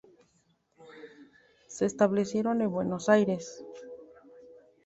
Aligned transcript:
Se 1.67 1.85
establecieron 1.85 2.63
en 2.63 2.71
Buenos 2.71 3.07
Aires. 3.07 3.63